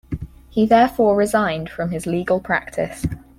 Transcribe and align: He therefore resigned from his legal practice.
He 0.49 0.65
therefore 0.65 1.15
resigned 1.15 1.69
from 1.69 1.91
his 1.91 2.07
legal 2.07 2.39
practice. 2.39 3.05